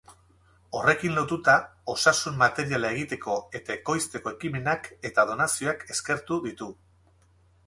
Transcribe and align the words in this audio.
Horrekin 0.77 1.11
lotuta, 1.17 1.57
osasun 1.93 2.39
materiala 2.41 2.91
egiteko 2.95 3.37
eta 3.61 3.77
ekoizteko 3.77 4.35
ekimenak 4.39 4.91
eta 5.11 5.27
donazioak 5.33 5.87
eskertu 5.97 6.41
ditu. 6.49 6.73